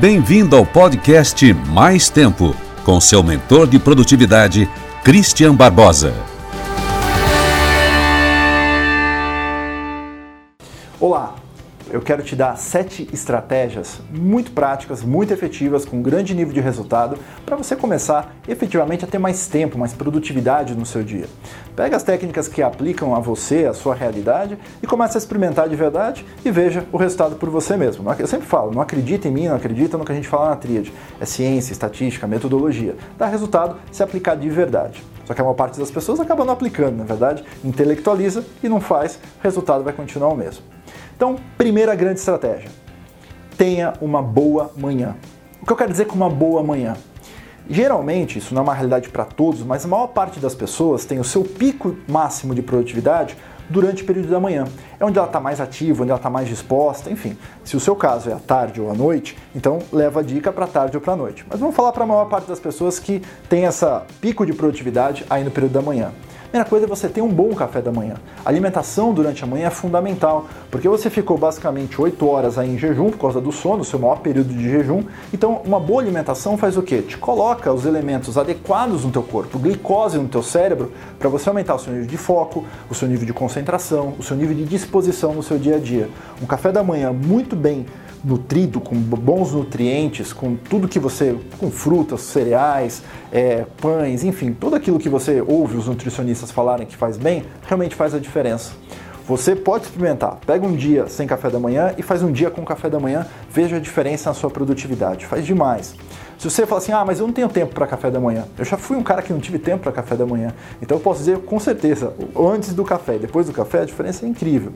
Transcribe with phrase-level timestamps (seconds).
[0.00, 4.66] Bem-vindo ao podcast Mais Tempo, com seu mentor de produtividade,
[5.04, 6.29] Christian Barbosa.
[11.92, 17.18] Eu quero te dar sete estratégias muito práticas, muito efetivas, com grande nível de resultado,
[17.44, 21.26] para você começar efetivamente a ter mais tempo, mais produtividade no seu dia.
[21.74, 25.76] Pega as técnicas que aplicam a você, a sua realidade, e comece a experimentar de
[25.76, 28.04] verdade e veja o resultado por você mesmo.
[28.18, 30.56] Eu sempre falo, não acredita em mim, não acredita no que a gente fala na
[30.56, 30.92] tríade.
[31.20, 32.96] É ciência, estatística, metodologia.
[33.18, 35.02] Dá resultado se aplicar de verdade.
[35.24, 38.80] Só que a maior parte das pessoas acaba não aplicando, na verdade, intelectualiza e não
[38.80, 40.64] faz, o resultado vai continuar o mesmo.
[41.20, 42.70] Então, primeira grande estratégia:
[43.54, 45.14] tenha uma boa manhã.
[45.60, 46.96] O que eu quero dizer com uma boa manhã?
[47.68, 51.20] Geralmente, isso não é uma realidade para todos, mas a maior parte das pessoas tem
[51.20, 53.36] o seu pico máximo de produtividade
[53.68, 54.64] durante o período da manhã.
[54.98, 57.36] É onde ela está mais ativa, onde ela está mais disposta, enfim.
[57.70, 60.66] Se o seu caso é à tarde ou à noite, então leva a dica para
[60.66, 61.46] tarde ou para noite.
[61.48, 65.24] Mas vamos falar para a maior parte das pessoas que tem essa pico de produtividade
[65.30, 66.10] aí no período da manhã.
[66.50, 68.14] Primeira coisa é você ter um bom café da manhã.
[68.44, 72.76] A alimentação durante a manhã é fundamental, porque você ficou basicamente 8 horas aí em
[72.76, 75.04] jejum por causa do sono, seu maior período de jejum.
[75.32, 77.02] Então, uma boa alimentação faz o quê?
[77.02, 80.90] Te coloca os elementos adequados no teu corpo, glicose no teu cérebro,
[81.20, 84.36] para você aumentar o seu nível de foco, o seu nível de concentração, o seu
[84.36, 86.10] nível de disposição no seu dia a dia.
[86.42, 87.86] Um café da manhã muito bem
[88.24, 93.02] nutrido, com bons nutrientes, com tudo que você, com frutas, cereais,
[93.32, 97.94] é, pães, enfim, tudo aquilo que você ouve os nutricionistas falarem que faz bem, realmente
[97.94, 98.72] faz a diferença.
[99.26, 102.64] Você pode experimentar, pega um dia sem café da manhã e faz um dia com
[102.64, 105.94] café da manhã, veja a diferença na sua produtividade, faz demais.
[106.36, 108.46] Se você fala assim, ah, mas eu não tenho tempo para café da manhã.
[108.58, 110.54] Eu já fui um cara que não tive tempo para café da manhã.
[110.80, 114.24] Então eu posso dizer com certeza, antes do café e depois do café, a diferença
[114.24, 114.72] é incrível.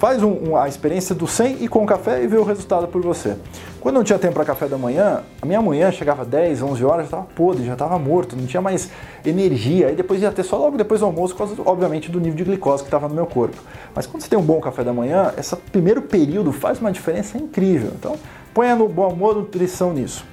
[0.00, 3.02] Faz um, um, a experiência do sem e com café e vê o resultado por
[3.02, 3.36] você.
[3.82, 7.00] Quando não tinha tempo para café da manhã, a minha manhã chegava 10, 11 horas,
[7.00, 8.88] já estava podre, já estava morto, não tinha mais
[9.26, 9.88] energia.
[9.88, 12.44] Aí depois ia ter só logo depois do almoço, por causa, obviamente, do nível de
[12.44, 13.58] glicose que estava no meu corpo.
[13.94, 17.36] Mas quando você tem um bom café da manhã, esse primeiro período faz uma diferença
[17.36, 17.90] incrível.
[17.94, 18.16] Então,
[18.54, 20.24] ponha no bom amor nutrição nisso.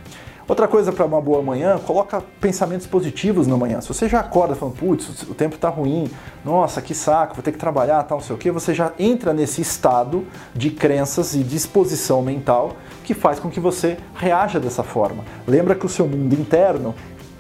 [0.48, 3.82] Outra coisa para uma boa manhã, coloca pensamentos positivos na manhã.
[3.82, 6.10] Se você já acorda falando, putz, o tempo está ruim,
[6.46, 9.34] nossa, que saco, vou ter que trabalhar, tal, não sei o que, você já entra
[9.34, 10.26] nesse estado
[10.56, 15.26] de crenças e disposição mental que faz com que você reaja dessa forma.
[15.46, 16.96] Lembra que o seu mundo interno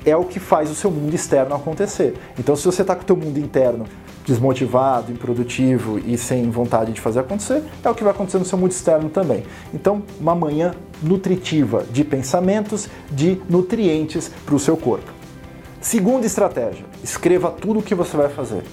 [0.05, 2.13] é o que faz o seu mundo externo acontecer.
[2.37, 3.85] Então, se você está com o seu mundo interno
[4.25, 8.57] desmotivado, improdutivo e sem vontade de fazer acontecer, é o que vai acontecer no seu
[8.57, 9.45] mundo externo também.
[9.73, 15.11] Então, uma manhã nutritiva de pensamentos, de nutrientes para o seu corpo.
[15.81, 18.63] Segunda estratégia: escreva tudo o que você vai fazer.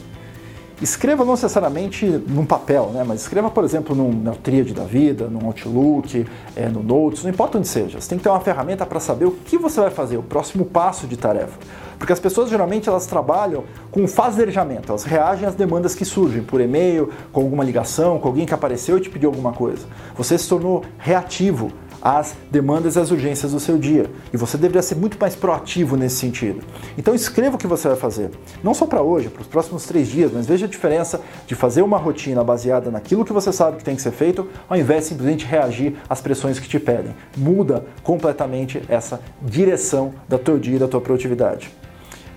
[0.83, 3.05] Escreva não necessariamente num papel, né?
[3.07, 6.27] mas escreva, por exemplo, num, na tríade da vida, num Outlook,
[6.57, 8.01] é, no Notes, não importa onde seja.
[8.01, 10.65] Você tem que ter uma ferramenta para saber o que você vai fazer, o próximo
[10.65, 11.59] passo de tarefa.
[11.97, 16.61] Porque as pessoas geralmente elas trabalham com fazerjamento, elas reagem às demandas que surgem por
[16.61, 19.87] e-mail, com alguma ligação, com alguém que apareceu e te pediu alguma coisa.
[20.17, 21.71] Você se tornou reativo
[22.05, 24.11] às demandas e às urgências do seu dia.
[24.31, 26.61] E você deveria ser muito mais proativo nesse sentido.
[26.99, 28.31] Então escreva o que você vai fazer.
[28.63, 31.81] Não só para hoje, para os próximos três dias, mas veja a diferença de fazer
[31.81, 35.09] uma rotina baseada naquilo que você sabe que tem que ser feito, ao invés de
[35.09, 37.17] simplesmente reagir às pressões que te pedem.
[37.35, 41.73] Muda completamente essa direção da teu dia e da tua produtividade.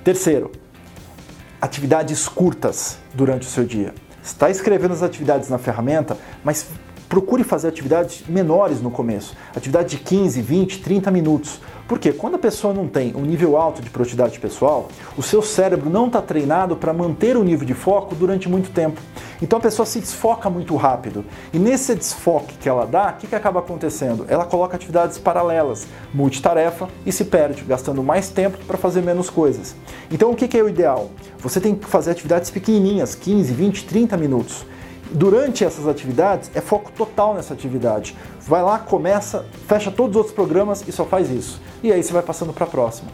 [0.01, 0.49] Terceiro,
[1.59, 3.93] atividades curtas durante o seu dia.
[4.23, 6.67] Está escrevendo as atividades na ferramenta, mas
[7.07, 11.59] procure fazer atividades menores no começo, atividade de 15, 20, 30 minutos.
[11.87, 15.89] Porque quando a pessoa não tem um nível alto de produtividade pessoal, o seu cérebro
[15.89, 18.99] não está treinado para manter o nível de foco durante muito tempo.
[19.41, 21.23] Então a pessoa se desfoca muito rápido.
[21.53, 24.25] E nesse desfoque que ela dá, o que, que acaba acontecendo?
[24.27, 29.73] Ela coloca atividades paralelas, multitarefa e se perde, gastando mais tempo para fazer menos coisas.
[30.11, 31.09] Então o que, que é o ideal?
[31.39, 34.65] Você tem que fazer atividades pequenininhas, 15, 20, 30 minutos.
[35.11, 38.15] Durante essas atividades, é foco total nessa atividade.
[38.41, 41.61] Vai lá, começa, fecha todos os outros programas e só faz isso.
[41.81, 43.09] E aí você vai passando para a próxima.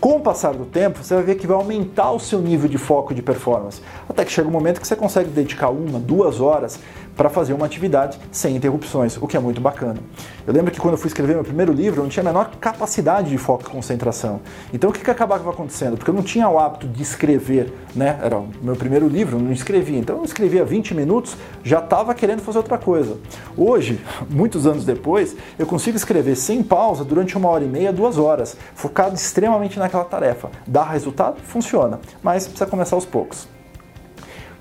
[0.00, 2.78] Com o passar do tempo, você vai ver que vai aumentar o seu nível de
[2.78, 3.80] foco de performance.
[4.08, 6.78] Até que chega um momento que você consegue dedicar uma, duas horas
[7.16, 9.96] para fazer uma atividade sem interrupções, o que é muito bacana.
[10.46, 12.50] Eu lembro que quando eu fui escrever meu primeiro livro, eu não tinha a menor
[12.60, 14.40] capacidade de foco e concentração.
[14.72, 15.96] Então o que, que acabava acontecendo?
[15.96, 18.18] Porque eu não tinha o hábito de escrever, né?
[18.22, 19.98] Era o meu primeiro livro, eu não escrevia.
[19.98, 23.16] Então eu escrevia 20 minutos, já estava querendo fazer outra coisa.
[23.56, 28.18] Hoje, muitos anos depois, eu consigo escrever sem pausa durante uma hora e meia, duas
[28.18, 30.50] horas, focado extremamente naquela tarefa.
[30.66, 31.40] Dá resultado?
[31.42, 33.48] Funciona, mas precisa começar aos poucos.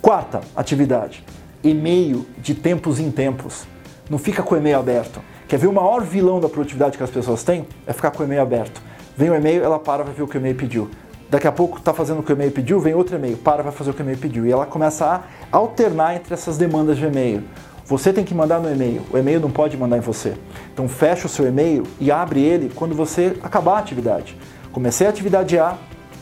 [0.02, 1.24] Quarta atividade,
[1.64, 3.66] e-mail de tempos em tempos.
[4.10, 5.22] Não fica com o e-mail aberto
[5.54, 7.68] Quer ver o maior vilão da produtividade que as pessoas têm?
[7.86, 8.82] É ficar com o e-mail aberto.
[9.16, 10.90] Vem o e-mail, ela para, vai ver o que o e-mail pediu.
[11.30, 13.72] Daqui a pouco está fazendo o que o e-mail pediu, vem outro e-mail, para, vai
[13.72, 14.48] fazer o que o e-mail pediu.
[14.48, 15.22] E ela começa a
[15.56, 17.44] alternar entre essas demandas de e-mail.
[17.86, 20.34] Você tem que mandar no e-mail, o e-mail não pode mandar em você.
[20.74, 24.36] Então fecha o seu e-mail e abre ele quando você acabar a atividade.
[24.72, 25.78] Comecei a atividade A,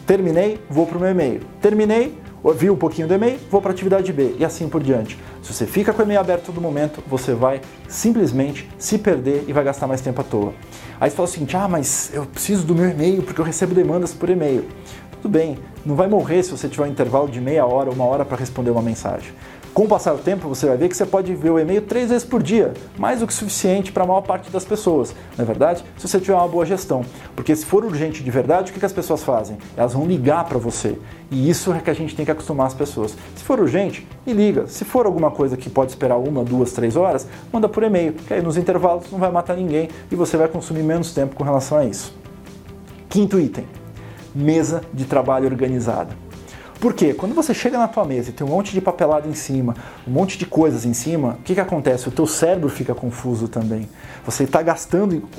[0.06, 1.40] terminei, vou para o meu e-mail.
[1.62, 2.18] Terminei,
[2.56, 5.18] vi um pouquinho do e-mail, vou para atividade B e assim por diante.
[5.44, 9.54] Se você fica com o e-mail aberto todo momento, você vai simplesmente se perder e
[9.54, 10.54] vai gastar mais tempo à toa.
[11.00, 14.14] Aí você fala assim, ah, mas eu preciso do meu e-mail porque eu recebo demandas
[14.14, 14.66] por e-mail.
[15.22, 18.26] Tudo bem, não vai morrer se você tiver um intervalo de meia hora, uma hora
[18.26, 19.32] para responder uma mensagem.
[19.74, 22.10] Com o passar do tempo, você vai ver que você pode ver o e-mail três
[22.10, 25.46] vezes por dia, mais do que suficiente para a maior parte das pessoas, não é
[25.46, 25.86] verdade?
[25.98, 27.06] Se você tiver uma boa gestão.
[27.38, 29.58] Porque se for urgente de verdade, o que as pessoas fazem?
[29.78, 30.98] Elas vão ligar para você.
[31.32, 33.16] E isso é que a gente tem que acostumar as pessoas.
[33.34, 34.68] Se for urgente, me liga.
[34.68, 38.34] Se for alguma coisa que pode esperar uma, duas, três horas, manda por e-mail, que
[38.34, 41.78] aí nos intervalos não vai matar ninguém e você vai consumir menos tempo com relação
[41.78, 42.14] a isso.
[43.08, 43.66] Quinto item:
[44.36, 46.31] mesa de trabalho organizada.
[46.82, 47.14] Por quê?
[47.14, 49.76] Quando você chega na tua mesa e tem um monte de papelado em cima,
[50.08, 52.10] um monte de coisas em cima, o que, que acontece?
[52.10, 53.88] O teu cérebro fica confuso também.
[54.26, 55.30] Você está gastando,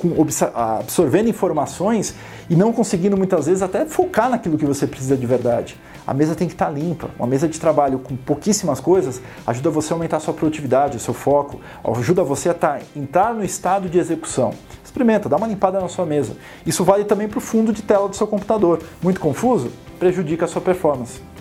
[0.55, 2.15] absorvendo informações
[2.49, 5.77] e não conseguindo muitas vezes até focar naquilo que você precisa de verdade.
[6.07, 7.09] A mesa tem que estar tá limpa.
[7.19, 10.99] Uma mesa de trabalho com pouquíssimas coisas ajuda você a aumentar a sua produtividade, o
[11.01, 14.53] seu foco, ajuda você a tá, entrar no estado de execução.
[14.81, 16.37] Experimenta, dá uma limpada na sua mesa.
[16.65, 18.81] Isso vale também para o fundo de tela do seu computador.
[19.01, 19.73] Muito confuso?
[19.99, 21.32] Prejudica a sua performance.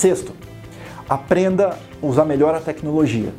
[0.00, 0.32] Sexto,
[1.06, 3.34] aprenda a usar melhor a tecnologia.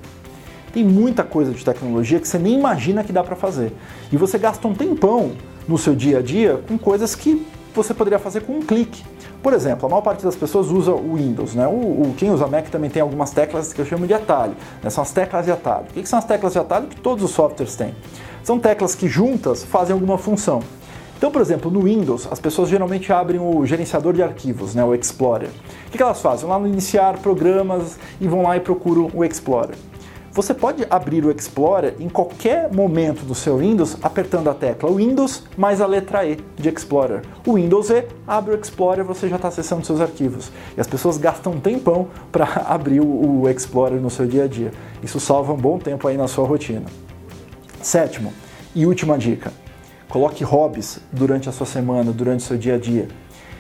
[0.72, 3.74] Tem muita coisa de tecnologia que você nem imagina que dá para fazer.
[4.12, 5.32] E você gasta um tempão
[5.68, 9.04] no seu dia a dia com coisas que você poderia fazer com um clique.
[9.42, 11.66] Por exemplo, a maior parte das pessoas usa o Windows, né?
[11.66, 14.54] O, o, quem usa Mac também tem algumas teclas que eu chamo de atalho,
[14.84, 14.90] né?
[14.92, 15.86] são as teclas de atalho.
[15.90, 17.96] O que, que são as teclas de atalho que todos os softwares têm?
[18.44, 20.62] São teclas que juntas fazem alguma função.
[21.22, 24.96] Então, por exemplo, no Windows, as pessoas geralmente abrem o gerenciador de arquivos, né, o
[24.96, 25.52] Explorer.
[25.88, 26.48] O que elas fazem?
[26.48, 29.76] Vão lá no iniciar programas e vão lá e procuram o Explorer.
[30.32, 35.44] Você pode abrir o Explorer em qualquer momento do seu Windows apertando a tecla Windows
[35.56, 37.22] mais a letra E de Explorer.
[37.46, 40.52] O Windows E abre o Explorer, você já está acessando seus arquivos.
[40.76, 44.72] E as pessoas gastam um tempão para abrir o Explorer no seu dia a dia.
[45.04, 46.88] Isso salva um bom tempo aí na sua rotina.
[47.80, 48.34] Sétimo
[48.74, 49.61] e última dica:
[50.12, 53.08] Coloque hobbies durante a sua semana, durante o seu dia a dia.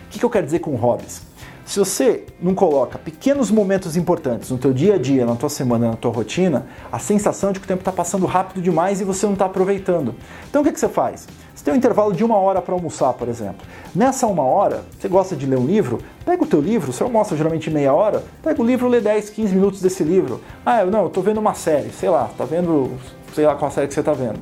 [0.07, 1.21] O que eu quero dizer com hobbies?
[1.65, 5.91] Se você não coloca pequenos momentos importantes no teu dia a dia, na tua semana,
[5.91, 9.25] na tua rotina, a sensação de que o tempo está passando rápido demais e você
[9.25, 10.13] não está aproveitando.
[10.49, 11.25] Então o que, que você faz?
[11.55, 13.65] Você tem um intervalo de uma hora para almoçar, por exemplo.
[13.95, 15.99] Nessa uma hora, você gosta de ler um livro?
[16.25, 19.55] Pega o teu livro, você almoça geralmente meia hora, pega o livro, lê 10, 15
[19.55, 20.41] minutos desse livro.
[20.65, 22.91] Ah, eu não, eu estou vendo uma série, sei lá, tá vendo,
[23.33, 24.41] sei lá qual série que você está vendo.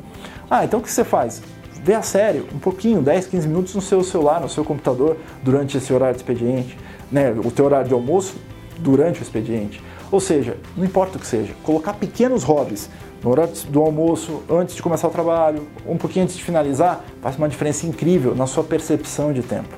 [0.49, 1.39] Ah, então o que você faz?
[1.83, 5.77] Vê a série um pouquinho, 10, 15 minutos no seu celular, no seu computador, durante
[5.77, 6.77] esse horário de expediente,
[7.11, 8.35] né, o teu horário de almoço
[8.77, 9.81] durante o expediente.
[10.11, 12.89] Ou seja, não importa o que seja, colocar pequenos hobbies
[13.23, 17.37] no horário do almoço, antes de começar o trabalho, um pouquinho antes de finalizar, faz
[17.37, 19.77] uma diferença incrível na sua percepção de tempo.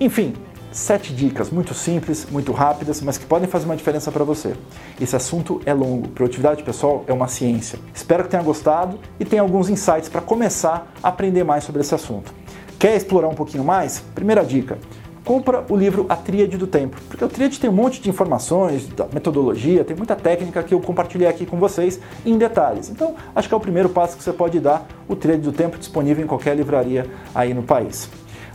[0.00, 0.34] Enfim,
[0.78, 4.54] Sete dicas muito simples, muito rápidas, mas que podem fazer uma diferença para você.
[5.00, 7.80] Esse assunto é longo, produtividade pessoal é uma ciência.
[7.92, 11.92] Espero que tenha gostado e tenha alguns insights para começar a aprender mais sobre esse
[11.96, 12.32] assunto.
[12.78, 13.98] Quer explorar um pouquinho mais?
[14.14, 14.78] Primeira dica:
[15.24, 18.88] compra o livro A Tríade do Tempo, porque o Tríade tem um monte de informações,
[19.12, 22.88] metodologia, tem muita técnica que eu compartilhei aqui com vocês em detalhes.
[22.88, 25.76] Então, acho que é o primeiro passo que você pode dar, o Tríade do Tempo
[25.76, 27.04] disponível em qualquer livraria
[27.34, 28.08] aí no país.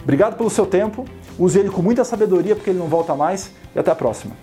[0.04, 1.06] Obrigado pelo seu tempo
[1.38, 4.36] Use ele com muita sabedoria porque ele não volta mais e até a próxima.